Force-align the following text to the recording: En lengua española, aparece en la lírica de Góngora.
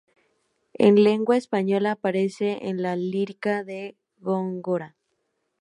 En 0.73 1.03
lengua 1.03 1.37
española, 1.37 1.91
aparece 1.91 2.57
en 2.67 2.81
la 2.81 2.95
lírica 2.95 3.63
de 3.63 3.97
Góngora. 4.17 4.95